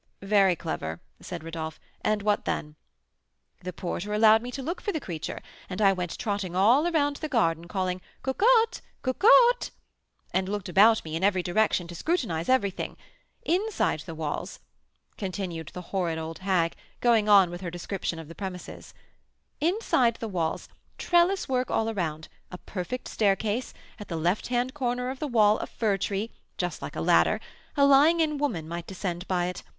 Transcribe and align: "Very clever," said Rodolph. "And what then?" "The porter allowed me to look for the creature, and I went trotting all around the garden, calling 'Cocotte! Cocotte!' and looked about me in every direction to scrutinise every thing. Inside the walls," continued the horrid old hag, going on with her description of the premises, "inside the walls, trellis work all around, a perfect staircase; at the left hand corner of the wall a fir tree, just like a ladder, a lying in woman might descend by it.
"Very 0.23 0.55
clever," 0.55 0.99
said 1.21 1.43
Rodolph. 1.43 1.79
"And 2.03 2.23
what 2.23 2.45
then?" 2.45 2.73
"The 3.61 3.71
porter 3.71 4.11
allowed 4.13 4.41
me 4.41 4.49
to 4.53 4.63
look 4.63 4.81
for 4.81 4.91
the 4.91 4.99
creature, 4.99 5.39
and 5.69 5.79
I 5.79 5.93
went 5.93 6.17
trotting 6.17 6.55
all 6.55 6.87
around 6.87 7.17
the 7.17 7.29
garden, 7.29 7.67
calling 7.67 8.01
'Cocotte! 8.23 8.81
Cocotte!' 9.03 9.69
and 10.33 10.49
looked 10.49 10.67
about 10.69 11.05
me 11.05 11.15
in 11.15 11.23
every 11.23 11.43
direction 11.43 11.87
to 11.87 11.93
scrutinise 11.93 12.49
every 12.49 12.71
thing. 12.71 12.97
Inside 13.43 13.99
the 14.07 14.15
walls," 14.15 14.57
continued 15.19 15.69
the 15.75 15.83
horrid 15.93 16.17
old 16.17 16.39
hag, 16.39 16.75
going 16.99 17.29
on 17.29 17.51
with 17.51 17.61
her 17.61 17.69
description 17.69 18.17
of 18.17 18.27
the 18.27 18.33
premises, 18.33 18.95
"inside 19.59 20.15
the 20.15 20.27
walls, 20.27 20.67
trellis 20.97 21.47
work 21.47 21.69
all 21.69 21.91
around, 21.91 22.27
a 22.49 22.57
perfect 22.57 23.07
staircase; 23.07 23.71
at 23.99 24.07
the 24.07 24.17
left 24.17 24.47
hand 24.47 24.73
corner 24.73 25.11
of 25.11 25.19
the 25.19 25.27
wall 25.27 25.59
a 25.59 25.67
fir 25.67 25.95
tree, 25.95 26.31
just 26.57 26.81
like 26.81 26.95
a 26.95 27.01
ladder, 27.01 27.39
a 27.77 27.85
lying 27.85 28.19
in 28.19 28.39
woman 28.39 28.67
might 28.67 28.87
descend 28.87 29.27
by 29.27 29.45
it. 29.45 29.61